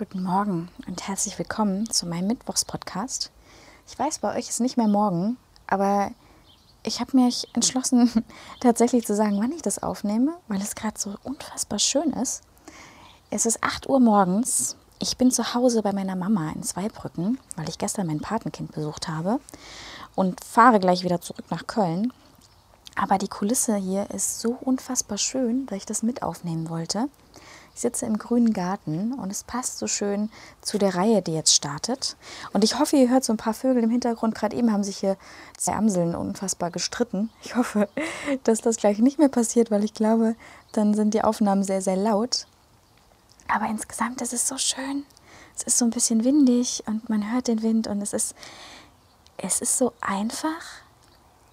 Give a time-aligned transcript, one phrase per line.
[0.00, 3.30] Guten Morgen und herzlich willkommen zu meinem Mittwochspodcast.
[3.86, 5.36] Ich weiß, bei euch ist nicht mehr morgen,
[5.66, 6.10] aber
[6.82, 8.10] ich habe mich entschlossen,
[8.60, 12.40] tatsächlich zu sagen, wann ich das aufnehme, weil es gerade so unfassbar schön ist.
[13.28, 14.74] Es ist 8 Uhr morgens.
[15.00, 19.06] Ich bin zu Hause bei meiner Mama in Zweibrücken, weil ich gestern mein Patenkind besucht
[19.06, 19.38] habe
[20.14, 22.10] und fahre gleich wieder zurück nach Köln.
[22.96, 27.10] Aber die Kulisse hier ist so unfassbar schön, dass ich das mit aufnehmen wollte.
[27.74, 30.30] Ich sitze im grünen Garten und es passt so schön
[30.60, 32.16] zu der Reihe, die jetzt startet.
[32.52, 34.34] Und ich hoffe, ihr hört so ein paar Vögel im Hintergrund.
[34.34, 35.16] Gerade eben haben sich hier
[35.56, 37.30] zwei Amseln unfassbar gestritten.
[37.42, 37.88] Ich hoffe,
[38.44, 40.34] dass das gleich nicht mehr passiert, weil ich glaube,
[40.72, 42.46] dann sind die Aufnahmen sehr, sehr laut.
[43.48, 45.04] Aber insgesamt ist es so schön.
[45.56, 48.34] Es ist so ein bisschen windig und man hört den Wind und es ist,
[49.36, 50.62] es ist so einfach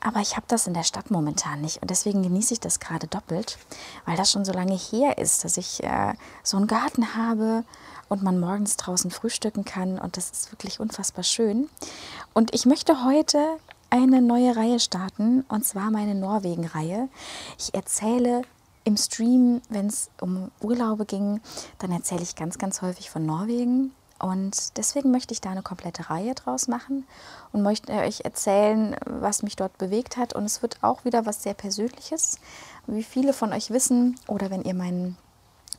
[0.07, 3.08] aber ich habe das in der Stadt momentan nicht und deswegen genieße ich das gerade
[3.08, 3.58] doppelt,
[4.05, 6.13] weil das schon so lange her ist, dass ich äh,
[6.44, 7.66] so einen Garten habe
[8.08, 11.69] und man morgens draußen frühstücken kann und das ist wirklich unfassbar schön.
[12.33, 13.58] Und ich möchte heute
[13.89, 17.09] eine neue Reihe starten und zwar meine Norwegen-Reihe.
[17.59, 18.44] Ich erzähle
[18.85, 21.41] im Stream, wenn es um Urlaube ging,
[21.80, 26.09] dann erzähle ich ganz, ganz häufig von Norwegen und deswegen möchte ich da eine komplette
[26.09, 27.05] Reihe draus machen
[27.51, 30.33] und möchte euch erzählen, was mich dort bewegt hat.
[30.33, 32.39] Und es wird auch wieder was sehr Persönliches.
[32.88, 35.17] Wie viele von euch wissen, oder wenn ihr meinen,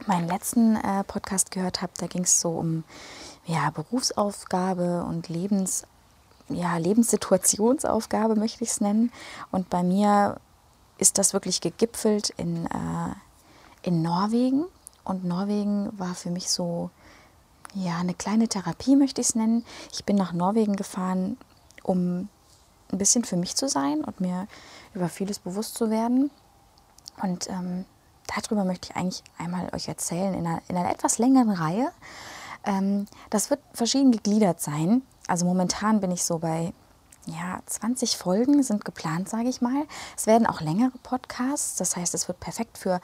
[0.07, 2.85] meinen letzten äh, Podcast gehört habt, da ging es so um
[3.45, 5.85] ja, Berufsaufgabe und Lebens,
[6.49, 9.11] ja, Lebenssituationsaufgabe, möchte ich es nennen.
[9.51, 10.41] Und bei mir
[10.99, 13.15] ist das wirklich gegipfelt in, äh,
[13.83, 14.65] in Norwegen.
[15.03, 16.91] Und Norwegen war für mich so
[17.75, 19.65] ja, eine kleine Therapie möchte ich es nennen.
[19.93, 21.37] Ich bin nach Norwegen gefahren,
[21.83, 22.29] um
[22.91, 24.47] ein bisschen für mich zu sein und mir
[24.95, 26.31] über vieles bewusst zu werden.
[27.23, 27.85] Und ähm,
[28.27, 31.91] darüber möchte ich eigentlich einmal euch erzählen in einer, in einer etwas längeren Reihe.
[32.65, 35.03] Ähm, das wird verschieden gegliedert sein.
[35.27, 36.73] Also momentan bin ich so bei
[37.29, 39.85] ja, 20 Folgen sind geplant, sage ich mal.
[40.17, 41.77] Es werden auch längere Podcasts.
[41.77, 43.01] Das heißt, es wird perfekt für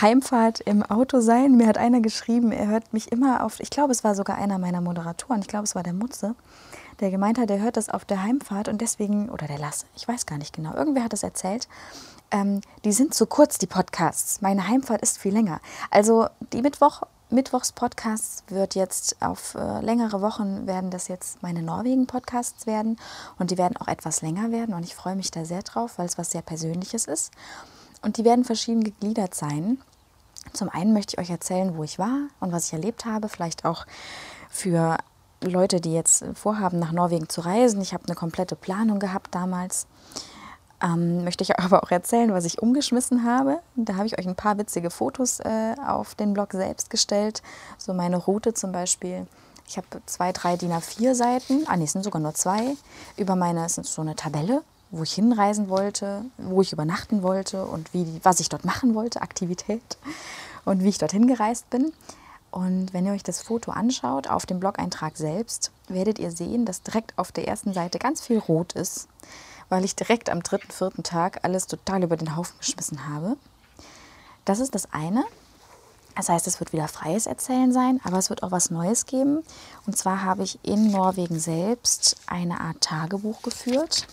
[0.00, 1.56] Heimfahrt im Auto sein.
[1.56, 4.58] Mir hat einer geschrieben, er hört mich immer auf, ich glaube, es war sogar einer
[4.58, 6.34] meiner Moderatoren, ich glaube, es war der Mutze,
[7.00, 10.06] der gemeint hat, der hört das auf der Heimfahrt und deswegen, oder der Lasse, ich
[10.06, 11.68] weiß gar nicht genau, irgendwer hat das erzählt.
[12.30, 14.40] Ähm, die sind zu kurz, die Podcasts.
[14.40, 15.60] Meine Heimfahrt ist viel länger.
[15.90, 22.66] Also die Mittwoch, Mittwochs-Podcasts wird jetzt auf äh, längere Wochen werden das jetzt meine Norwegen-Podcasts
[22.66, 22.98] werden
[23.38, 26.06] und die werden auch etwas länger werden und ich freue mich da sehr drauf, weil
[26.06, 27.32] es was sehr Persönliches ist.
[28.02, 29.78] Und die werden verschieden gegliedert sein.
[30.52, 33.64] Zum einen möchte ich euch erzählen, wo ich war und was ich erlebt habe, vielleicht
[33.64, 33.86] auch
[34.50, 34.98] für
[35.40, 37.80] Leute, die jetzt vorhaben, nach Norwegen zu reisen.
[37.80, 39.86] Ich habe eine komplette Planung gehabt damals.
[40.82, 43.60] Ähm, möchte ich aber auch erzählen, was ich umgeschmissen habe.
[43.76, 47.42] Da habe ich euch ein paar witzige Fotos äh, auf den Blog selbst gestellt.
[47.78, 49.26] So meine Route zum Beispiel.
[49.68, 52.74] Ich habe zwei, drei DIN A4 Seiten, ah nee, es sind sogar nur zwei,
[53.16, 54.62] über meine, es ist so eine Tabelle
[54.92, 59.22] wo ich hinreisen wollte, wo ich übernachten wollte und wie, was ich dort machen wollte,
[59.22, 59.96] Aktivität
[60.64, 61.92] und wie ich dorthin gereist bin.
[62.50, 66.82] Und wenn ihr euch das Foto anschaut, auf dem Blog-Eintrag selbst, werdet ihr sehen, dass
[66.82, 69.08] direkt auf der ersten Seite ganz viel rot ist,
[69.72, 73.38] weil ich direkt am dritten, vierten Tag alles total über den Haufen geschmissen habe.
[74.44, 75.24] Das ist das eine.
[76.14, 79.42] Das heißt, es wird wieder freies Erzählen sein, aber es wird auch was Neues geben.
[79.86, 84.06] Und zwar habe ich in Norwegen selbst eine Art Tagebuch geführt.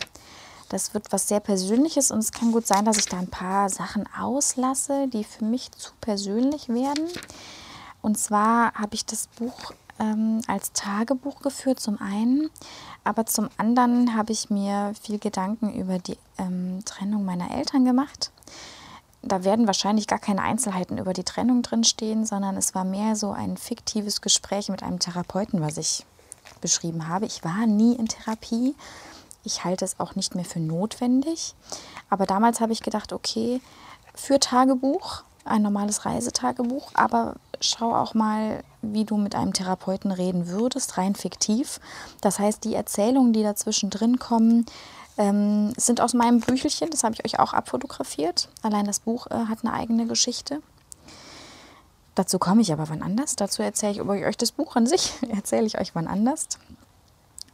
[0.70, 3.68] Das wird was sehr Persönliches und es kann gut sein, dass ich da ein paar
[3.68, 7.06] Sachen auslasse, die für mich zu persönlich werden.
[8.00, 12.50] Und zwar habe ich das Buch ähm, als Tagebuch geführt, zum einen,
[13.04, 18.32] aber zum anderen habe ich mir viel Gedanken über die ähm, Trennung meiner Eltern gemacht.
[19.22, 23.32] Da werden wahrscheinlich gar keine Einzelheiten über die Trennung drinstehen, sondern es war mehr so
[23.32, 26.06] ein fiktives Gespräch mit einem Therapeuten, was ich
[26.62, 27.26] beschrieben habe.
[27.26, 28.74] Ich war nie in Therapie
[29.44, 31.54] ich halte es auch nicht mehr für notwendig.
[32.08, 33.60] Aber damals habe ich gedacht, okay,
[34.14, 40.48] für Tagebuch, ein normales Reisetagebuch, aber schau auch mal, wie du mit einem Therapeuten reden
[40.48, 41.80] würdest, rein fiktiv.
[42.20, 44.66] Das heißt, die Erzählungen, die dazwischen drin kommen,
[45.18, 48.48] ähm, sind aus meinem Büchelchen, das habe ich euch auch abfotografiert.
[48.62, 50.62] Allein das Buch äh, hat eine eigene Geschichte.
[52.14, 53.36] Dazu komme ich aber wann anders.
[53.36, 56.48] Dazu erzähle ich euch das Buch an sich, erzähle ich euch wann anders.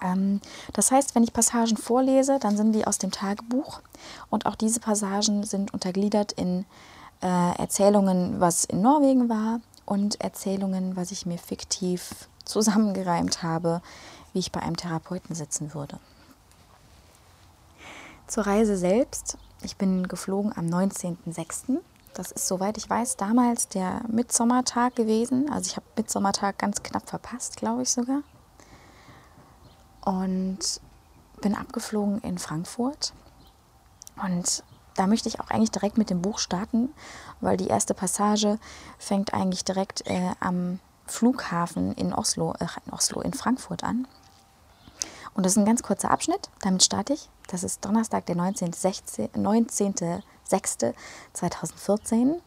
[0.02, 0.40] Ähm,
[0.72, 3.80] das heißt, wenn ich Passagen vorlese, dann sind die aus dem Tagebuch
[4.30, 6.66] und auch diese Passagen sind untergliedert in
[7.22, 13.80] äh, Erzählungen, was in Norwegen war und Erzählungen, was ich mir fiktiv zusammengereimt habe,
[14.32, 15.98] wie ich bei einem Therapeuten sitzen würde.
[18.26, 19.38] Zur Reise selbst.
[19.62, 21.78] Ich bin geflogen am 19.06.
[22.12, 25.50] Das ist, soweit ich weiß, damals der Mitsommertag gewesen.
[25.50, 28.22] Also ich habe Mitsommertag ganz knapp verpasst, glaube ich sogar.
[30.04, 30.80] Und
[31.40, 33.12] bin abgeflogen in Frankfurt.
[34.22, 34.62] Und
[34.96, 36.88] da möchte ich auch eigentlich direkt mit dem Buch starten,
[37.40, 38.58] weil die erste Passage
[38.98, 44.08] fängt eigentlich direkt äh, am Flughafen in Oslo, äh, in Oslo, in Frankfurt an.
[45.34, 47.28] Und das ist ein ganz kurzer Abschnitt, damit starte ich.
[47.48, 50.24] Das ist Donnerstag, der 19.06.2014.
[50.48, 52.40] 19.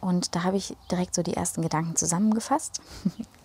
[0.00, 2.80] Und da habe ich direkt so die ersten Gedanken zusammengefasst.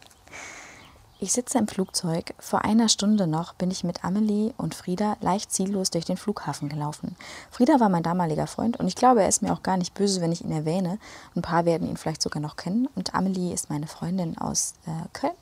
[1.24, 2.34] Ich sitze im Flugzeug.
[2.40, 6.68] Vor einer Stunde noch bin ich mit Amelie und Frieda leicht ziellos durch den Flughafen
[6.68, 7.16] gelaufen.
[7.52, 10.20] Frieda war mein damaliger Freund und ich glaube, er ist mir auch gar nicht böse,
[10.20, 10.98] wenn ich ihn erwähne.
[11.36, 12.90] Ein paar werden ihn vielleicht sogar noch kennen.
[12.96, 15.36] Und Amelie ist meine Freundin aus äh, Köln.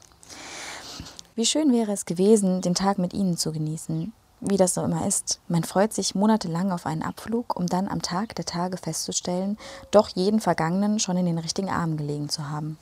[1.36, 4.12] Wie schön wäre es gewesen, den Tag mit ihnen zu genießen.
[4.42, 8.02] Wie das so immer ist, man freut sich monatelang auf einen Abflug, um dann am
[8.02, 9.58] Tag der Tage festzustellen,
[9.92, 12.78] doch jeden Vergangenen schon in den richtigen Armen gelegen zu haben.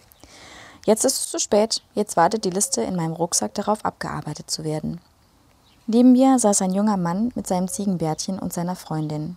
[0.88, 4.64] Jetzt ist es zu spät, jetzt wartet die Liste in meinem Rucksack darauf, abgearbeitet zu
[4.64, 5.02] werden.
[5.86, 9.36] Neben mir saß ein junger Mann mit seinem Ziegenbärtchen und seiner Freundin.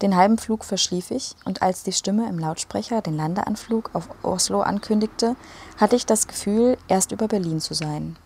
[0.00, 4.60] Den halben Flug verschlief ich, und als die Stimme im Lautsprecher den Landeanflug auf Oslo
[4.60, 5.34] ankündigte,
[5.76, 8.16] hatte ich das Gefühl, erst über Berlin zu sein.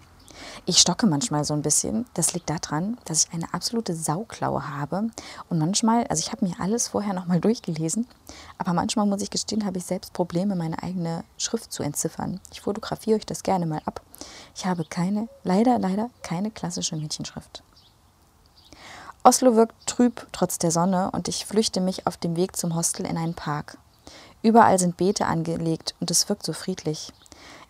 [0.67, 2.07] Ich stocke manchmal so ein bisschen.
[2.15, 5.09] Das liegt daran, dass ich eine absolute Sauklaue habe.
[5.49, 8.07] Und manchmal, also ich habe mir alles vorher nochmal durchgelesen,
[8.59, 12.41] aber manchmal muss ich gestehen, habe ich selbst Probleme, meine eigene Schrift zu entziffern.
[12.53, 14.03] Ich fotografiere euch das gerne mal ab.
[14.55, 17.63] Ich habe keine, leider, leider keine klassische Mädchenschrift.
[19.23, 23.07] Oslo wirkt trüb trotz der Sonne und ich flüchte mich auf dem Weg zum Hostel
[23.07, 23.79] in einen Park.
[24.43, 27.13] Überall sind Beete angelegt und es wirkt so friedlich.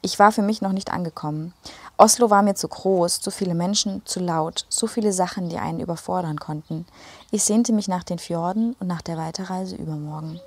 [0.03, 1.53] Ich war für mich noch nicht angekommen.
[1.99, 5.81] Oslo war mir zu groß, zu viele Menschen, zu laut, so viele Sachen, die einen
[5.81, 6.87] überfordern konnten.
[7.31, 10.41] Ich sehnte mich nach den Fjorden und nach der Weiterreise übermorgen.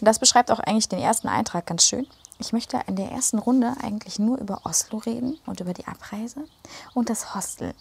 [0.00, 2.06] Und das beschreibt auch eigentlich den ersten Eintrag ganz schön.
[2.38, 6.44] Ich möchte in der ersten Runde eigentlich nur über Oslo reden und über die Abreise
[6.92, 7.72] und das Hostel.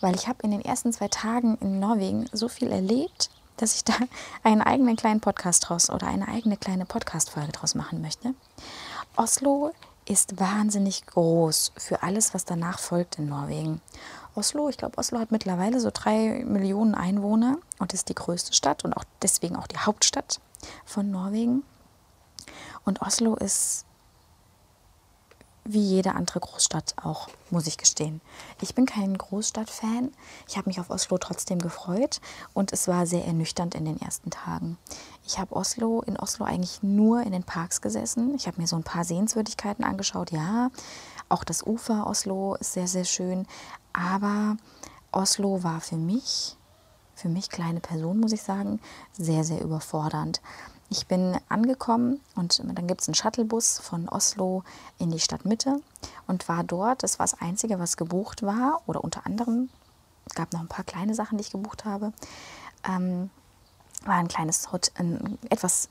[0.00, 3.84] Weil ich habe in den ersten zwei Tagen in Norwegen so viel erlebt, dass ich
[3.84, 3.94] da
[4.44, 8.34] einen eigenen kleinen Podcast draus oder eine eigene kleine Podcast-Folge draus machen möchte.
[9.16, 9.72] Oslo
[10.08, 13.80] ist wahnsinnig groß für alles, was danach folgt in Norwegen.
[14.34, 18.84] Oslo, ich glaube, Oslo hat mittlerweile so drei Millionen Einwohner und ist die größte Stadt
[18.84, 20.40] und auch deswegen auch die Hauptstadt
[20.84, 21.64] von Norwegen.
[22.84, 23.84] Und Oslo ist
[25.68, 28.20] wie jede andere Großstadt auch, muss ich gestehen.
[28.60, 30.12] Ich bin kein Großstadtfan.
[30.48, 32.20] Ich habe mich auf Oslo trotzdem gefreut
[32.54, 34.78] und es war sehr ernüchternd in den ersten Tagen.
[35.26, 38.34] Ich habe Oslo in Oslo eigentlich nur in den Parks gesessen.
[38.34, 40.30] Ich habe mir so ein paar Sehenswürdigkeiten angeschaut.
[40.30, 40.70] Ja,
[41.28, 43.46] auch das Ufer Oslo ist sehr sehr schön,
[43.92, 44.56] aber
[45.12, 46.56] Oslo war für mich,
[47.14, 48.80] für mich kleine Person muss ich sagen,
[49.12, 50.40] sehr sehr überfordernd.
[50.88, 54.62] Ich bin angekommen und dann gibt es einen Shuttlebus von Oslo
[54.98, 55.80] in die Stadtmitte
[56.28, 57.02] und war dort.
[57.02, 59.68] Das war das Einzige, was gebucht war oder unter anderem,
[60.26, 62.12] es gab noch ein paar kleine Sachen, die ich gebucht habe,
[62.88, 63.30] ähm,
[64.04, 65.88] war ein kleines, ein, etwas,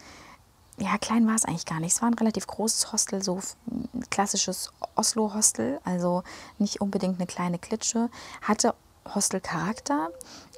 [0.77, 1.94] ja, klein war es eigentlich gar nicht.
[1.94, 6.24] Es war ein relativ großes Hostel, so ein klassisches Oslo-Hostel, also
[6.57, 8.09] nicht unbedingt eine kleine Klitsche,
[8.41, 8.74] hatte
[9.13, 10.09] Hostelcharakter,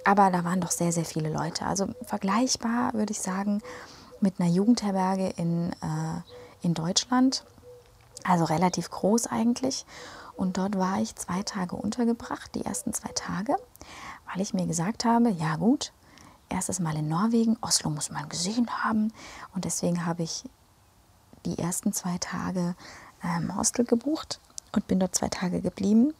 [0.05, 1.65] aber da waren doch sehr, sehr viele Leute.
[1.65, 3.61] Also vergleichbar, würde ich sagen,
[4.21, 6.21] mit einer Jugendherberge in, äh,
[6.61, 7.45] in Deutschland,
[8.23, 9.85] also relativ groß eigentlich.
[10.35, 13.55] Und dort war ich zwei Tage untergebracht, die ersten zwei Tage,
[14.31, 15.91] weil ich mir gesagt habe, ja gut,
[16.49, 19.11] erstes Mal in Norwegen, Oslo muss man gesehen haben.
[19.55, 20.43] Und deswegen habe ich
[21.45, 22.75] die ersten zwei Tage
[23.23, 24.39] ähm, Hostel gebucht
[24.73, 26.13] und bin dort zwei Tage geblieben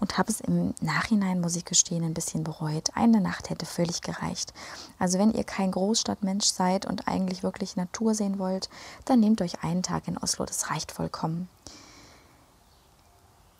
[0.00, 2.90] und habe es im Nachhinein, muss ich gestehen, ein bisschen bereut.
[2.94, 4.52] Eine Nacht hätte völlig gereicht.
[4.98, 8.68] Also wenn ihr kein Großstadtmensch seid und eigentlich wirklich Natur sehen wollt,
[9.04, 11.48] dann nehmt euch einen Tag in Oslo, das reicht vollkommen.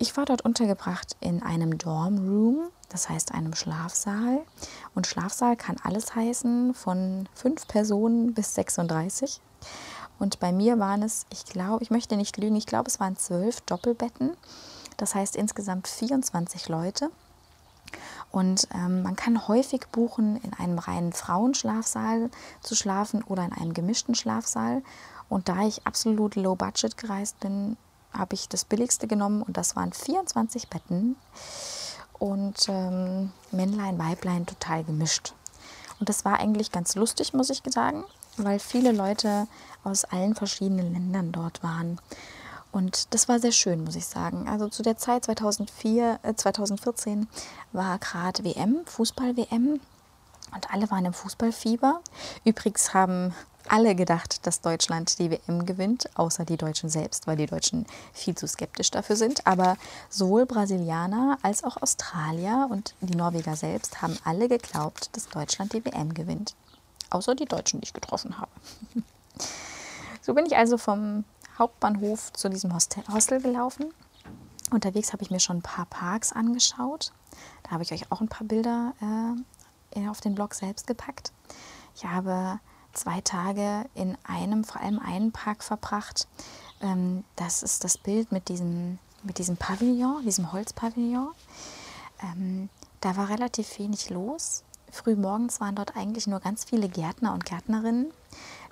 [0.00, 4.40] Ich war dort untergebracht in einem Dorm Room, das heißt einem Schlafsaal.
[4.94, 9.40] Und Schlafsaal kann alles heißen, von fünf Personen bis 36.
[10.20, 13.16] Und bei mir waren es, ich glaube, ich möchte nicht lügen, ich glaube, es waren
[13.16, 14.36] zwölf Doppelbetten
[14.98, 17.10] das heißt insgesamt 24 Leute.
[18.30, 23.72] Und ähm, man kann häufig buchen, in einem reinen Frauenschlafsaal zu schlafen oder in einem
[23.72, 24.82] gemischten Schlafsaal.
[25.30, 27.78] Und da ich absolut low budget gereist bin,
[28.12, 31.16] habe ich das billigste genommen und das waren 24 Betten
[32.18, 35.34] und ähm, Männlein, Weiblein total gemischt.
[36.00, 38.04] Und das war eigentlich ganz lustig, muss ich sagen,
[38.36, 39.46] weil viele Leute
[39.84, 41.98] aus allen verschiedenen Ländern dort waren.
[42.70, 44.48] Und das war sehr schön, muss ich sagen.
[44.48, 47.28] Also zu der Zeit 2004, äh, 2014
[47.72, 49.80] war gerade WM, Fußball-WM.
[50.54, 52.00] Und alle waren im Fußballfieber.
[52.44, 53.34] Übrigens haben
[53.68, 58.34] alle gedacht, dass Deutschland die WM gewinnt, außer die Deutschen selbst, weil die Deutschen viel
[58.34, 59.46] zu skeptisch dafür sind.
[59.46, 59.76] Aber
[60.08, 65.84] sowohl Brasilianer als auch Australier und die Norweger selbst haben alle geglaubt, dass Deutschland die
[65.84, 66.54] WM gewinnt.
[67.10, 68.50] Außer die Deutschen, die ich getroffen habe.
[70.22, 71.24] so bin ich also vom
[71.58, 73.92] Hauptbahnhof zu diesem Hostel, Hostel gelaufen.
[74.70, 77.12] Unterwegs habe ich mir schon ein paar Parks angeschaut.
[77.62, 78.94] Da habe ich euch auch ein paar Bilder
[79.94, 81.32] äh, auf den Blog selbst gepackt.
[81.94, 82.60] Ich habe
[82.92, 86.28] zwei Tage in einem, vor allem einen Park verbracht.
[86.80, 91.30] Ähm, das ist das Bild mit diesem, mit diesem Pavillon, diesem Holzpavillon.
[92.22, 92.68] Ähm,
[93.00, 94.64] da war relativ wenig los.
[94.90, 98.10] Früh morgens waren dort eigentlich nur ganz viele Gärtner und Gärtnerinnen,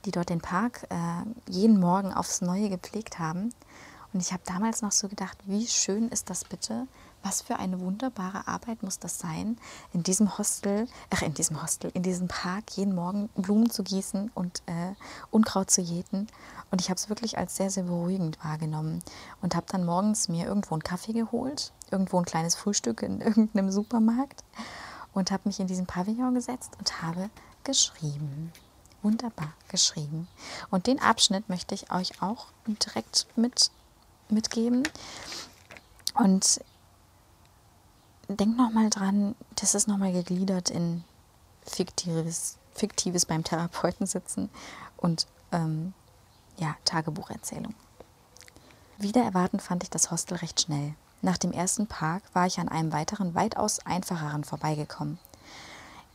[0.07, 3.53] die dort den Park äh, jeden Morgen aufs Neue gepflegt haben.
[4.13, 6.87] Und ich habe damals noch so gedacht, wie schön ist das bitte,
[7.23, 9.59] was für eine wunderbare Arbeit muss das sein,
[9.93, 14.31] in diesem Hostel, ach in diesem Hostel, in diesem Park jeden Morgen Blumen zu gießen
[14.35, 14.95] und äh,
[15.31, 16.29] Unkraut zu jäten.
[16.71, 19.03] Und ich habe es wirklich als sehr, sehr beruhigend wahrgenommen
[19.43, 23.71] und habe dann morgens mir irgendwo einen Kaffee geholt, irgendwo ein kleines Frühstück in irgendeinem
[23.73, 24.45] Supermarkt
[25.13, 27.29] und habe mich in diesen Pavillon gesetzt und habe
[27.65, 28.53] geschrieben.
[29.07, 30.27] Wunderbar geschrieben.
[30.69, 33.71] Und den Abschnitt möchte ich euch auch direkt mit,
[34.29, 34.83] mitgeben.
[36.15, 36.61] Und
[38.29, 41.05] denk nochmal dran, das ist nochmal gegliedert in
[41.65, 44.51] fiktives, fiktives beim Therapeuten sitzen
[44.97, 45.95] und ähm,
[46.57, 47.77] ja, Tagebucherzählung.
[48.99, 50.95] Wieder erwarten fand ich das Hostel recht schnell.
[51.23, 55.21] Nach dem ersten Park war ich an einem weiteren, weitaus einfacheren vorbeigekommen.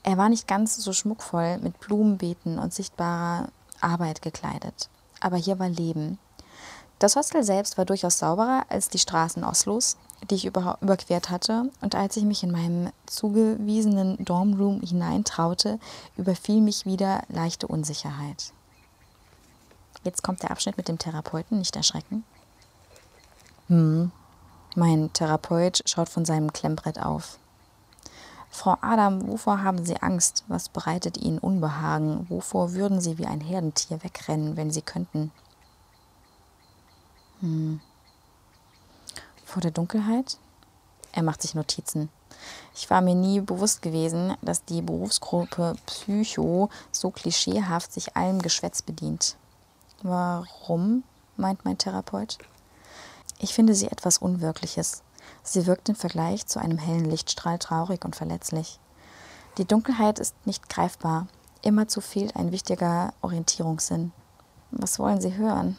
[0.04, 4.90] Er war nicht ganz so schmuckvoll mit Blumenbeeten und sichtbarer Arbeit gekleidet.
[5.20, 6.18] Aber hier war Leben.
[7.00, 9.98] Das Hostel selbst war durchaus sauberer als die Straßen Oslos,
[10.30, 15.80] die ich über, überquert hatte, und als ich mich in meinem zugewiesenen Dormroom hineintraute,
[16.16, 18.54] überfiel mich wieder leichte Unsicherheit.
[20.04, 22.24] Jetzt kommt der Abschnitt mit dem Therapeuten, nicht erschrecken.
[23.68, 24.12] Hm.
[24.76, 27.40] Mein Therapeut schaut von seinem Klemmbrett auf.
[28.52, 30.44] Frau Adam, wovor haben Sie Angst?
[30.50, 32.30] Was bereitet Ihnen Unbehagen?
[32.30, 35.32] Wovor würden Sie wie ein Herdentier wegrennen, wenn Sie könnten?
[37.40, 37.80] Hm.
[39.46, 40.38] Vor der Dunkelheit?
[41.14, 42.10] Er macht sich Notizen.
[42.76, 48.82] Ich war mir nie bewusst gewesen, dass die Berufsgruppe Psycho so klischeehaft sich allem Geschwätz
[48.82, 49.38] bedient.
[50.04, 51.04] Warum?
[51.38, 52.38] meint mein Therapeut.
[53.40, 55.04] Ich finde sie etwas Unwirkliches.
[55.44, 58.80] Sie wirkt im Vergleich zu einem hellen Lichtstrahl traurig und verletzlich.
[59.58, 61.28] Die Dunkelheit ist nicht greifbar.
[61.62, 64.12] Immerzu fehlt ein wichtiger Orientierungssinn.
[64.72, 65.78] Was wollen Sie hören?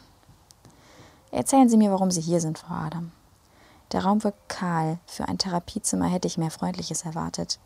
[1.31, 3.11] Erzählen Sie mir, warum Sie hier sind, Frau Adam.
[3.91, 4.99] Der Raum wirkt kahl.
[5.05, 7.59] Für ein Therapiezimmer hätte ich mehr Freundliches erwartet.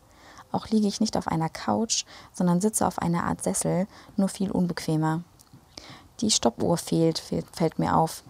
[0.52, 4.50] Auch liege ich nicht auf einer Couch, sondern sitze auf einer Art Sessel, nur viel
[4.50, 5.22] unbequemer.
[6.20, 7.18] Die Stoppuhr fehlt,
[7.52, 8.24] fällt mir auf.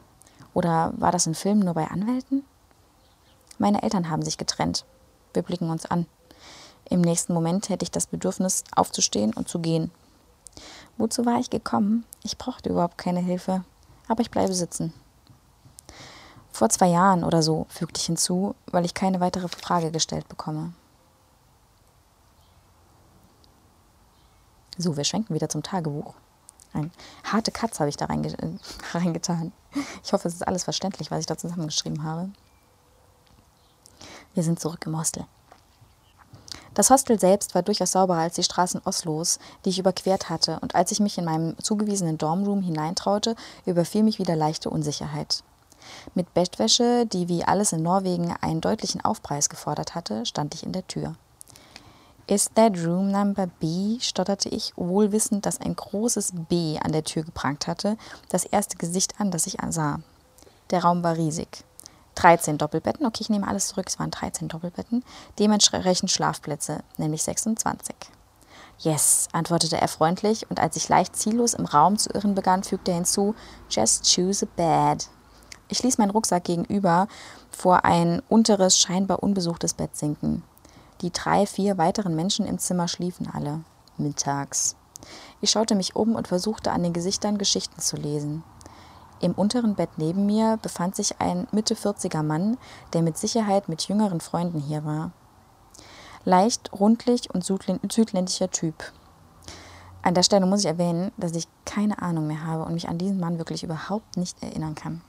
[0.55, 2.45] Oder war das in Filmen nur bei Anwälten?
[3.59, 4.85] Meine Eltern haben sich getrennt.
[5.35, 6.07] Wir blicken uns an.
[6.89, 9.91] Im nächsten Moment hätte ich das Bedürfnis, aufzustehen und zu gehen.
[10.97, 12.05] Wozu war ich gekommen?
[12.23, 13.65] Ich brauchte überhaupt keine Hilfe.
[14.09, 14.93] Aber ich bleibe sitzen.
[16.51, 20.73] Vor zwei Jahren oder so, fügte ich hinzu, weil ich keine weitere Frage gestellt bekomme.
[24.77, 26.15] So, wir schwenken wieder zum Tagebuch.
[26.73, 26.91] Ein
[27.25, 28.35] harte Katz habe ich da reinge
[28.93, 29.53] reingetan.
[30.03, 32.31] Ich hoffe, es ist alles verständlich, was ich da zusammengeschrieben habe.
[34.39, 35.25] Wir sind zurück im Hostel.
[36.75, 40.77] Das Hostel selbst war durchaus sauberer als die Straßen Oslos, die ich überquert hatte, und
[40.77, 43.35] als ich mich in meinem zugewiesenen Dormroom hineintraute,
[43.67, 45.43] überfiel mich wieder leichte Unsicherheit.
[46.15, 50.71] Mit Bettwäsche, die wie alles in Norwegen einen deutlichen Aufpreis gefordert hatte, stand ich in
[50.71, 51.17] der Tür.
[52.29, 53.99] Is that room number B?
[53.99, 57.97] stotterte ich, wohl wissend, dass ein großes B an der Tür geprangt hatte,
[58.29, 59.99] das erste Gesicht an, das ich ansah.
[60.71, 61.65] Der Raum war riesig.
[62.19, 65.05] 13 Doppelbetten, okay, ich nehme alles zurück, es waren 13 Doppelbetten,
[65.39, 67.95] dementsprechend Schlafplätze, nämlich 26.
[68.81, 72.91] Yes, antwortete er freundlich, und als ich leicht ziellos im Raum zu irren begann, fügte
[72.91, 73.37] er hinzu,
[73.71, 75.09] just choose a bed.
[75.69, 77.07] Ich ließ meinen Rucksack gegenüber
[77.51, 80.43] vor ein unteres, scheinbar unbesuchtes Bett sinken.
[81.03, 83.61] Die drei, vier weiteren Menschen im Zimmer schliefen alle.
[83.97, 84.75] Mittags.
[85.41, 88.43] Ich schaute mich um und versuchte an den Gesichtern Geschichten zu lesen.
[89.21, 92.57] Im unteren Bett neben mir befand sich ein Mitte 40er Mann,
[92.93, 95.11] der mit Sicherheit mit jüngeren Freunden hier war.
[96.25, 98.93] Leicht, rundlich und südländischer Typ.
[100.03, 102.99] An der Stelle muss ich erwähnen, dass ich keine Ahnung mehr habe und mich an
[102.99, 105.01] diesen Mann wirklich überhaupt nicht erinnern kann.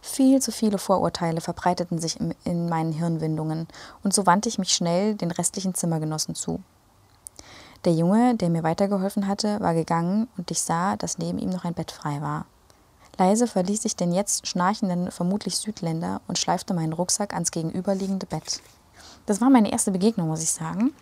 [0.00, 3.66] Viel zu viele Vorurteile verbreiteten sich in meinen Hirnwindungen,
[4.04, 6.62] und so wandte ich mich schnell den restlichen Zimmergenossen zu.
[7.86, 11.64] Der Junge, der mir weitergeholfen hatte, war gegangen, und ich sah, dass neben ihm noch
[11.64, 12.44] ein Bett frei war.
[13.16, 18.60] Leise verließ ich den jetzt schnarchenden, vermutlich Südländer und schleifte meinen Rucksack ans gegenüberliegende Bett.
[19.26, 20.92] Das war meine erste Begegnung, muss ich sagen.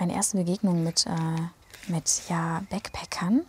[0.00, 3.42] Meine erste Begegnung mit, äh, mit ja, Backpackern.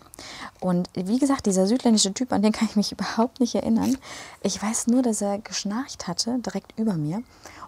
[0.60, 3.98] Und wie gesagt, dieser südländische Typ, an den kann ich mich überhaupt nicht erinnern.
[4.43, 7.24] Ich weiß nur, dass er geschnarcht hatte, direkt über mir.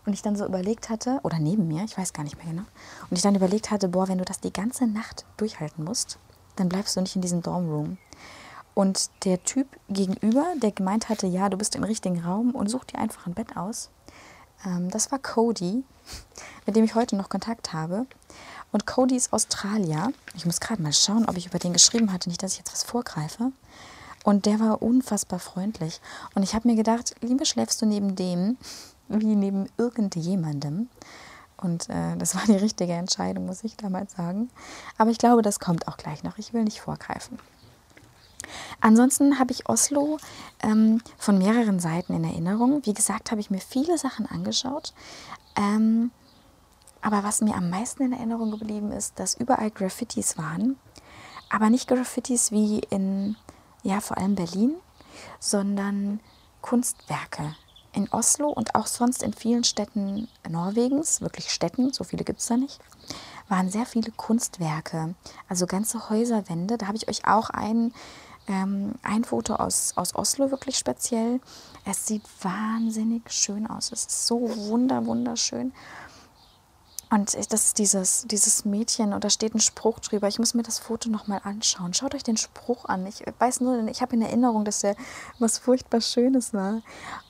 [0.05, 2.65] Und ich dann so überlegt hatte, oder neben mir, ich weiß gar nicht mehr genau.
[3.09, 6.17] Und ich dann überlegt hatte, boah, wenn du das die ganze Nacht durchhalten musst,
[6.55, 7.97] dann bleibst du nicht in diesem Dormroom.
[8.73, 12.85] Und der Typ gegenüber, der gemeint hatte, ja, du bist im richtigen Raum und such
[12.85, 13.89] dir einfach ein Bett aus,
[14.65, 15.83] ähm, das war Cody,
[16.65, 18.05] mit dem ich heute noch Kontakt habe.
[18.71, 20.13] Und Cody ist Australier.
[20.35, 22.71] Ich muss gerade mal schauen, ob ich über den geschrieben hatte, nicht, dass ich jetzt
[22.71, 23.51] was vorgreife.
[24.23, 26.01] Und der war unfassbar freundlich.
[26.35, 28.57] Und ich habe mir gedacht, lieber schläfst du neben dem,
[29.09, 30.89] wie neben irgendjemandem.
[31.57, 34.49] Und äh, das war die richtige Entscheidung, muss ich damals sagen.
[34.97, 36.37] Aber ich glaube, das kommt auch gleich noch.
[36.37, 37.37] Ich will nicht vorgreifen.
[38.81, 40.17] Ansonsten habe ich Oslo
[40.61, 42.85] ähm, von mehreren Seiten in Erinnerung.
[42.85, 44.93] Wie gesagt, habe ich mir viele Sachen angeschaut.
[45.55, 46.11] Ähm,
[47.01, 50.77] aber was mir am meisten in Erinnerung geblieben ist, dass überall Graffitis waren.
[51.49, 53.35] Aber nicht Graffitis wie in,
[53.83, 54.75] ja, vor allem Berlin,
[55.39, 56.19] sondern
[56.61, 57.55] Kunstwerke.
[57.93, 62.47] In Oslo und auch sonst in vielen Städten Norwegens, wirklich Städten, so viele gibt es
[62.47, 62.79] da nicht,
[63.47, 65.15] waren sehr viele Kunstwerke.
[65.47, 66.77] Also ganze Häuserwände.
[66.77, 67.93] Da habe ich euch auch einen
[68.49, 71.39] ähm, ein Foto aus, aus Oslo wirklich speziell.
[71.85, 73.91] Es sieht wahnsinnig schön aus.
[73.91, 75.71] Es ist so wunder, wunderschön.
[77.11, 80.27] Und das ist dieses, dieses Mädchen und da steht ein Spruch drüber.
[80.27, 81.93] Ich muss mir das Foto nochmal anschauen.
[81.95, 83.07] Schaut euch den Spruch an.
[83.07, 84.95] Ich weiß nur, ich habe in Erinnerung, dass der
[85.39, 86.81] was furchtbar Schönes war.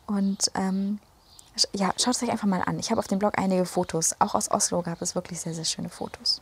[0.06, 1.00] Und ähm,
[1.74, 2.78] ja, schaut es euch einfach mal an.
[2.78, 4.16] Ich habe auf dem Blog einige Fotos.
[4.20, 6.42] Auch aus Oslo gab es wirklich sehr, sehr schöne Fotos.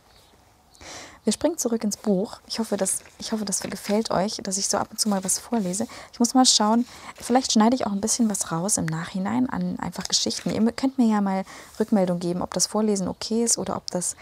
[1.28, 2.40] Wir springen zurück ins Buch.
[2.46, 5.22] Ich hoffe, dass, ich hoffe, das gefällt euch, dass ich so ab und zu mal
[5.24, 5.86] was vorlese.
[6.10, 9.78] Ich muss mal schauen, vielleicht schneide ich auch ein bisschen was raus im Nachhinein an
[9.78, 10.48] einfach Geschichten.
[10.48, 11.44] Ihr könnt mir ja mal
[11.78, 14.16] Rückmeldung geben, ob das Vorlesen okay ist oder ob das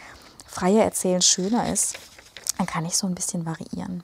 [0.48, 1.96] freie Erzählen schöner ist.
[2.58, 4.02] Dann kann ich so ein bisschen variieren.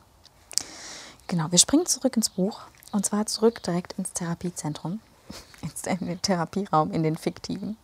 [1.27, 2.61] Genau, wir springen zurück ins Buch
[2.92, 5.00] und zwar zurück direkt ins Therapiezentrum,
[5.87, 7.77] in den Therapieraum, in den fiktiven.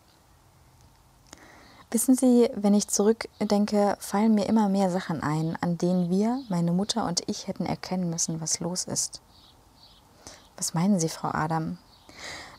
[1.91, 6.73] Wissen Sie, wenn ich zurückdenke, fallen mir immer mehr Sachen ein, an denen wir, meine
[6.73, 9.23] Mutter und ich, hätten erkennen müssen, was los ist.
[10.59, 11.79] Was meinen Sie, Frau Adam?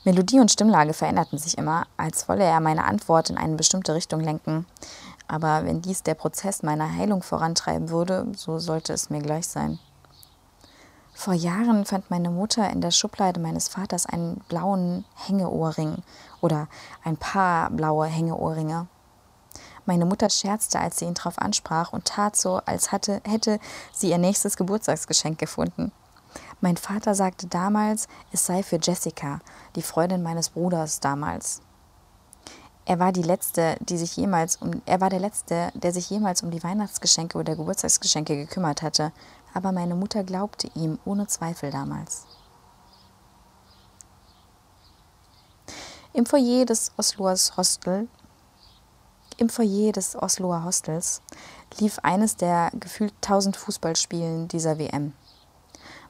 [0.03, 4.19] Melodie und Stimmlage veränderten sich immer, als wolle er meine Antwort in eine bestimmte Richtung
[4.19, 4.65] lenken.
[5.27, 9.77] Aber wenn dies der Prozess meiner Heilung vorantreiben würde, so sollte es mir gleich sein.
[11.13, 15.97] Vor Jahren fand meine Mutter in der Schublade meines Vaters einen blauen Hängeohrring
[16.41, 16.67] oder
[17.03, 18.87] ein paar blaue Hängeohrringe.
[19.89, 23.59] Meine Mutter scherzte, als sie ihn darauf ansprach und tat so, als hatte, hätte
[23.91, 25.91] sie ihr nächstes Geburtstagsgeschenk gefunden.
[26.61, 29.39] Mein Vater sagte damals, es sei für Jessica,
[29.75, 31.63] die Freundin meines Bruders damals.
[32.85, 36.43] Er war die letzte, die sich jemals um er war der letzte, der sich jemals
[36.43, 39.11] um die Weihnachtsgeschenke oder Geburtstagsgeschenke gekümmert hatte,
[39.55, 42.27] aber meine Mutter glaubte ihm ohne Zweifel damals.
[46.13, 48.07] Im Foyer des Osloers Hostel
[49.39, 51.21] im Foyer des Osloer Hostels
[51.79, 55.13] lief eines der gefühlt tausend Fußballspielen dieser WM.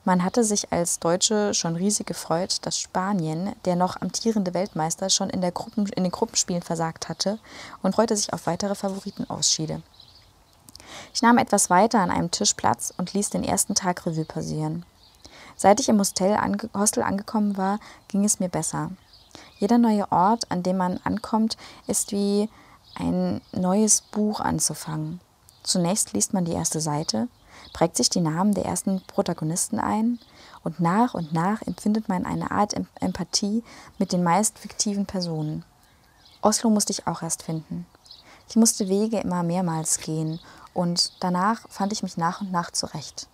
[0.05, 5.29] Man hatte sich als Deutsche schon riesig gefreut, dass Spanien, der noch amtierende Weltmeister, schon
[5.29, 7.37] in, Gruppen, in den Gruppenspielen versagt hatte
[7.83, 9.81] und freute sich auf weitere Favoritenausscheide.
[11.13, 14.85] Ich nahm etwas weiter an einem Tisch Platz und ließ den ersten Tag Revue passieren.
[15.55, 18.91] Seit ich im Hostel, ange Hostel angekommen war, ging es mir besser.
[19.57, 22.49] Jeder neue Ort, an dem man ankommt, ist wie
[22.99, 25.19] ein neues Buch anzufangen.
[25.63, 27.27] Zunächst liest man die erste Seite,
[27.73, 30.19] prägt sich die Namen der ersten Protagonisten ein
[30.63, 33.63] und nach und nach empfindet man eine Art Empathie
[33.97, 35.63] mit den meist fiktiven Personen.
[36.41, 37.85] Oslo musste ich auch erst finden.
[38.49, 40.39] Ich musste Wege immer mehrmals gehen
[40.73, 43.27] und danach fand ich mich nach und nach zurecht.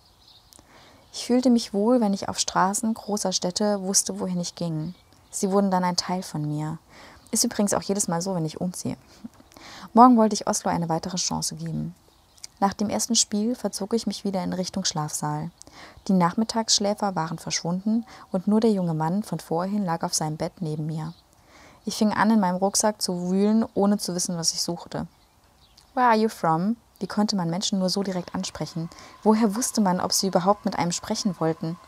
[1.12, 4.94] Ich fühlte mich wohl, wenn ich auf Straßen großer Städte wusste, wohin ich ging.
[5.30, 6.78] Sie wurden dann ein Teil von mir.
[7.30, 8.96] Ist übrigens auch jedes Mal so, wenn ich umziehe.
[9.96, 11.94] Morgen wollte ich Oslo eine weitere Chance geben.
[12.60, 15.50] Nach dem ersten Spiel verzog ich mich wieder in Richtung Schlafsaal.
[16.06, 20.52] Die Nachmittagsschläfer waren verschwunden und nur der junge Mann von vorhin lag auf seinem Bett
[20.60, 21.14] neben mir.
[21.86, 25.06] Ich fing an, in meinem Rucksack zu wühlen, ohne zu wissen, was ich suchte.
[25.94, 26.76] Where are you from?
[27.00, 28.90] Wie konnte man Menschen nur so direkt ansprechen?
[29.22, 31.78] Woher wusste man, ob sie überhaupt mit einem sprechen wollten?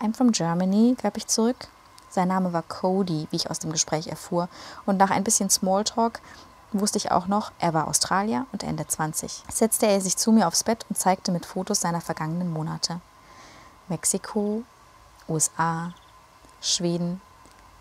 [0.00, 1.66] I'm from Germany, gab ich zurück.
[2.08, 4.48] Sein Name war Cody, wie ich aus dem Gespräch erfuhr.
[4.86, 6.20] Und nach ein bisschen Smalltalk
[6.72, 9.44] wusste ich auch noch, er war Australier und Ende 20.
[9.50, 13.00] Setzte er sich zu mir aufs Bett und zeigte mit Fotos seiner vergangenen Monate.
[13.88, 14.62] Mexiko,
[15.28, 15.92] USA,
[16.60, 17.20] Schweden,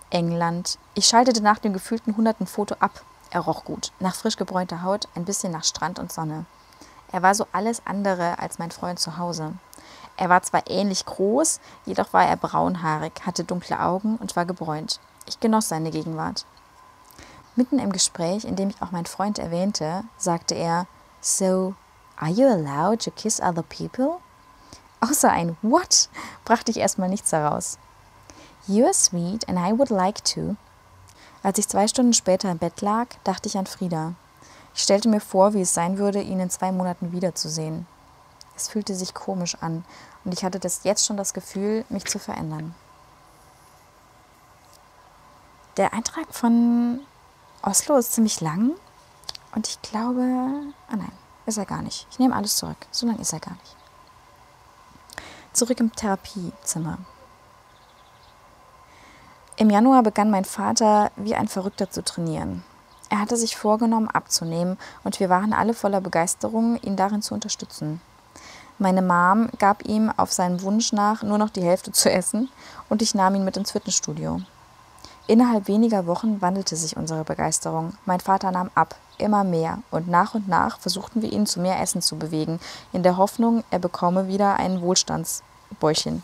[0.10, 0.78] England.
[0.94, 3.02] Ich schaltete nach dem gefühlten hunderten Foto ab.
[3.32, 6.46] Er roch gut, nach frisch gebräunter Haut, ein bisschen nach Strand und Sonne.
[7.12, 9.54] Er war so alles andere als mein Freund zu Hause.
[10.18, 15.00] Er war zwar ähnlich groß, jedoch war er braunhaarig, hatte dunkle Augen und war gebräunt.
[15.26, 16.46] Ich genoss seine Gegenwart.
[17.56, 20.88] Mitten im Gespräch, in dem ich auch meinen Freund erwähnte, sagte er,
[21.22, 21.74] So,
[22.18, 24.18] are you allowed to kiss other people?
[25.00, 26.10] Außer ein What
[26.44, 27.78] brachte ich erstmal nichts heraus.
[28.68, 30.56] You are sweet and I would like to.
[31.44, 34.16] Als ich zwei Stunden später im Bett lag, dachte ich an Frieda.
[34.74, 37.88] Ich stellte mir vor, wie es sein würde, ihn in zwei Monaten wiederzusehen.
[38.58, 39.86] Es fühlte sich komisch an
[40.26, 42.74] und ich hatte das jetzt schon das Gefühl, mich zu verändern.
[45.78, 47.02] Der Eintrag von
[47.68, 48.74] Oslo ist ziemlich lang
[49.56, 51.12] und ich glaube, ah nein,
[51.48, 52.06] ist er gar nicht.
[52.12, 52.78] Ich nehme alles zurück.
[52.92, 53.76] So lang ist er gar nicht.
[55.52, 57.00] Zurück im Therapiezimmer.
[59.56, 62.64] Im Januar begann mein Vater wie ein Verrückter zu trainieren.
[63.10, 68.00] Er hatte sich vorgenommen, abzunehmen, und wir waren alle voller Begeisterung, ihn darin zu unterstützen.
[68.78, 72.50] Meine Mom gab ihm auf seinen Wunsch nach nur noch die Hälfte zu essen
[72.90, 74.42] und ich nahm ihn mit ins Fitnessstudio.
[75.28, 77.94] Innerhalb weniger Wochen wandelte sich unsere Begeisterung.
[78.06, 81.82] Mein Vater nahm ab, immer mehr, und nach und nach versuchten wir ihn zu mehr
[81.82, 82.60] Essen zu bewegen,
[82.94, 86.22] in der Hoffnung, er bekomme wieder ein Wohlstandsbäuchchen.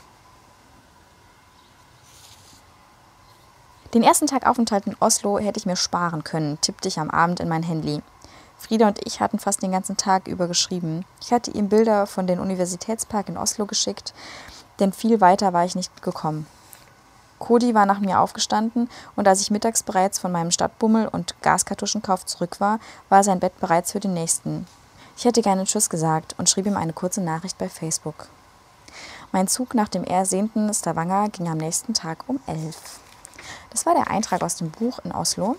[3.96, 7.40] Den ersten Tag Aufenthalt in Oslo hätte ich mir sparen können, tippte ich am Abend
[7.40, 8.02] in mein Handy.
[8.58, 11.04] Frieda und ich hatten fast den ganzen Tag über geschrieben.
[11.20, 14.14] Ich hatte ihm Bilder von den Universitätspark in Oslo geschickt,
[14.80, 16.46] denn viel weiter war ich nicht gekommen.
[17.42, 22.24] Cody war nach mir aufgestanden und als ich mittags bereits von meinem Stadtbummel und Gaskartuschenkauf
[22.26, 24.68] zurück war, war sein Bett bereits für den nächsten.
[25.18, 28.28] Ich hätte gerne Tschüss gesagt und schrieb ihm eine kurze Nachricht bei Facebook.
[29.32, 33.00] Mein Zug nach dem ersehnten Stavanger ging am nächsten Tag um elf.
[33.72, 35.58] Das war der Eintrag aus dem Buch in Oslo.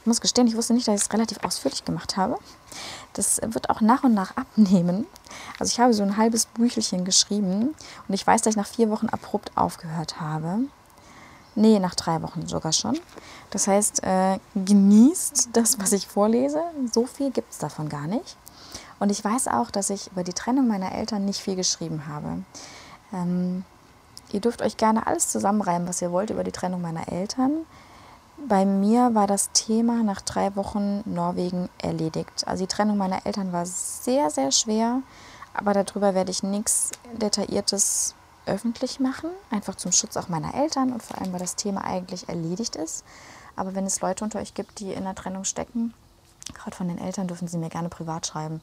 [0.00, 2.36] Ich muss gestehen, ich wusste nicht, dass ich es relativ ausführlich gemacht habe.
[3.12, 5.06] Das wird auch nach und nach abnehmen.
[5.60, 7.76] Also ich habe so ein halbes Büchelchen geschrieben
[8.08, 10.62] und ich weiß, dass ich nach vier Wochen abrupt aufgehört habe.
[11.54, 12.98] Nee, nach drei Wochen sogar schon.
[13.50, 16.62] Das heißt, äh, genießt das, was ich vorlese.
[16.92, 18.36] So viel gibt es davon gar nicht.
[18.98, 22.44] Und ich weiß auch, dass ich über die Trennung meiner Eltern nicht viel geschrieben habe.
[23.12, 23.64] Ähm,
[24.30, 27.66] ihr dürft euch gerne alles zusammenreimen, was ihr wollt über die Trennung meiner Eltern.
[28.48, 32.46] Bei mir war das Thema nach drei Wochen Norwegen erledigt.
[32.46, 35.02] Also die Trennung meiner Eltern war sehr, sehr schwer,
[35.52, 38.14] aber darüber werde ich nichts Detailliertes
[38.46, 42.28] öffentlich machen, einfach zum Schutz auch meiner Eltern und vor allem, weil das Thema eigentlich
[42.28, 43.04] erledigt ist.
[43.56, 45.94] Aber wenn es Leute unter euch gibt, die in der Trennung stecken,
[46.54, 48.60] gerade von den Eltern, dürfen sie mir gerne privat schreiben.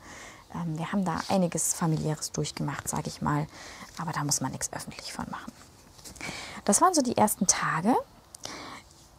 [0.53, 3.47] Ähm, wir haben da einiges familiäres durchgemacht, sage ich mal,
[3.99, 5.51] aber da muss man nichts öffentlich von machen.
[6.65, 7.95] Das waren so die ersten Tage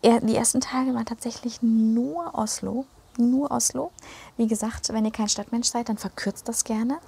[0.02, 2.86] die ersten Tage waren tatsächlich nur Oslo.
[3.18, 3.90] Nur Oslo.
[4.36, 6.98] Wie gesagt, wenn ihr kein Stadtmensch seid, dann verkürzt das gerne.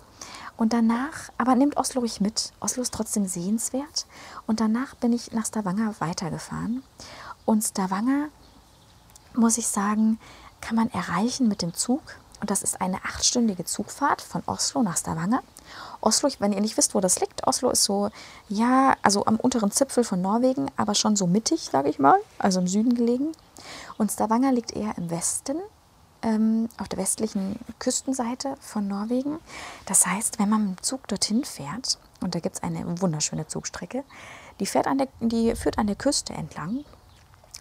[0.57, 2.53] Und danach, aber nehmt Oslo ruhig mit.
[2.61, 4.07] Oslo ist trotzdem sehenswert.
[4.47, 6.83] Und danach bin ich nach Stavanger weitergefahren.
[7.45, 8.29] Und Stavanger,
[9.35, 10.19] muss ich sagen,
[10.61, 12.03] kann man erreichen mit dem Zug.
[12.41, 15.43] Und das ist eine achtstündige Zugfahrt von Oslo nach Stavanger.
[16.01, 18.11] Oslo, wenn ihr nicht wisst, wo das liegt, Oslo ist so,
[18.49, 22.59] ja, also am unteren Zipfel von Norwegen, aber schon so mittig, sage ich mal, also
[22.59, 23.33] im Süden gelegen.
[23.97, 25.57] Und Stavanger liegt eher im Westen,
[26.23, 29.39] ähm, auf der westlichen Küstenseite von Norwegen.
[29.87, 33.47] Das heißt, wenn man mit dem Zug dorthin fährt, und da gibt es eine wunderschöne
[33.47, 34.05] Zugstrecke,
[34.61, 36.85] die, fährt an der, die führt an der Küste entlang.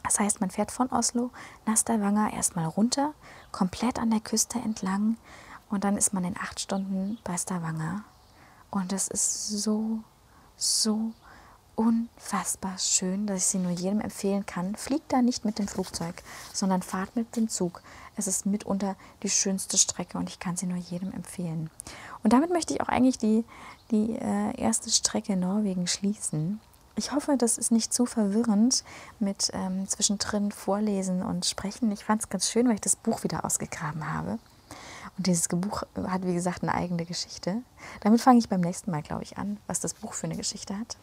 [0.04, 1.32] Das heißt, man fährt von Oslo
[1.66, 3.14] nach Stavanger erstmal runter,
[3.52, 5.18] komplett an der Küste entlang
[5.70, 8.04] und dann ist man in acht Stunden bei Stavanger.
[8.70, 10.00] Und es ist so,
[10.58, 11.12] so
[11.76, 14.76] unfassbar schön, dass ich sie nur jedem empfehlen kann.
[14.76, 17.82] Fliegt da nicht mit dem Flugzeug, sondern fahrt mit dem Zug.
[18.16, 21.70] Es ist mitunter die schönste Strecke und ich kann sie nur jedem empfehlen.
[22.24, 23.46] Und damit möchte ich auch eigentlich die,
[23.90, 26.60] die äh, erste Strecke Norwegen schließen.
[26.96, 28.84] Ich hoffe, das ist nicht zu verwirrend
[29.20, 31.92] mit ähm, zwischendrin Vorlesen und Sprechen.
[31.92, 34.40] Ich fand es ganz schön, weil ich das Buch wieder ausgegraben habe.
[35.18, 37.62] Und dieses Buch hat, wie gesagt, eine eigene Geschichte.
[38.02, 40.78] Damit fange ich beim nächsten Mal, glaube ich, an, was das Buch für eine Geschichte
[40.78, 40.98] hat.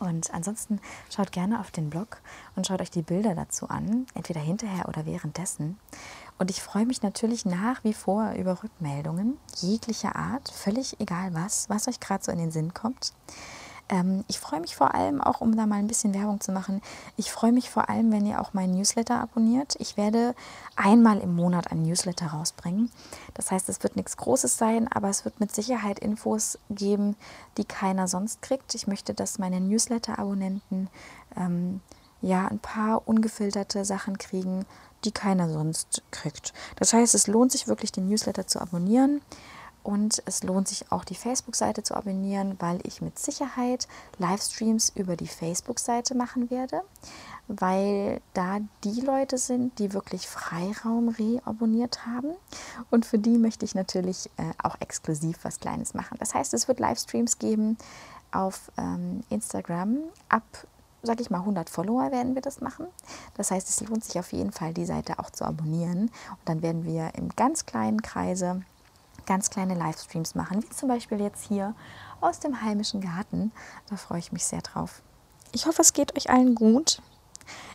[0.00, 2.20] Und ansonsten schaut gerne auf den Blog
[2.54, 5.78] und schaut euch die Bilder dazu an, entweder hinterher oder währenddessen.
[6.38, 11.68] Und ich freue mich natürlich nach wie vor über Rückmeldungen jeglicher Art, völlig egal was,
[11.68, 13.12] was euch gerade so in den Sinn kommt.
[13.88, 16.82] Ähm, ich freue mich vor allem auch, um da mal ein bisschen Werbung zu machen,
[17.16, 19.76] ich freue mich vor allem, wenn ihr auch meinen Newsletter abonniert.
[19.78, 20.34] Ich werde
[20.76, 22.90] einmal im Monat einen Newsletter rausbringen.
[23.34, 27.16] Das heißt, es wird nichts Großes sein, aber es wird mit Sicherheit Infos geben,
[27.56, 28.74] die keiner sonst kriegt.
[28.74, 30.88] Ich möchte, dass meine Newsletter-Abonnenten
[31.36, 31.80] ähm,
[32.20, 34.66] ja ein paar ungefilterte Sachen kriegen,
[35.04, 36.52] die keiner sonst kriegt.
[36.76, 39.20] Das heißt, es lohnt sich wirklich, den Newsletter zu abonnieren.
[39.88, 45.16] Und es lohnt sich auch, die Facebook-Seite zu abonnieren, weil ich mit Sicherheit Livestreams über
[45.16, 46.82] die Facebook-Seite machen werde,
[47.46, 52.34] weil da die Leute sind, die wirklich Freiraum reabonniert haben.
[52.90, 56.18] Und für die möchte ich natürlich äh, auch exklusiv was Kleines machen.
[56.20, 57.78] Das heißt, es wird Livestreams geben
[58.30, 60.00] auf ähm, Instagram.
[60.28, 60.44] Ab,
[61.02, 62.86] sag ich mal, 100 Follower werden wir das machen.
[63.34, 66.10] Das heißt, es lohnt sich auf jeden Fall, die Seite auch zu abonnieren.
[66.30, 68.62] Und dann werden wir im ganz kleinen Kreise
[69.26, 71.74] ganz kleine Livestreams machen, wie zum Beispiel jetzt hier
[72.20, 73.52] aus dem heimischen Garten.
[73.90, 75.02] Da freue ich mich sehr drauf.
[75.52, 77.02] Ich hoffe, es geht euch allen gut.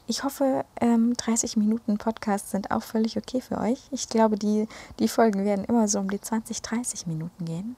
[0.08, 3.82] Ich hoffe, ähm, 30 Minuten Podcast sind auch völlig okay für euch.
[3.92, 4.68] Ich glaube, die,
[5.00, 7.76] die Folgen werden immer so um die 20, 30 Minuten gehen.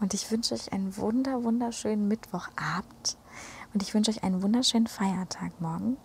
[0.00, 3.16] Und ich wünsche euch einen wunder, wunderschönen Mittwochabend.
[3.74, 5.96] Und ich wünsche euch einen wunderschönen Feiertag morgen.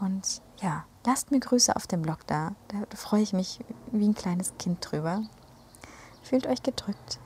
[0.00, 2.54] Und ja, lasst mir Grüße auf dem Blog da.
[2.68, 3.60] Da freue ich mich
[3.92, 5.22] wie ein kleines Kind drüber.
[6.22, 7.18] Fühlt euch gedrückt.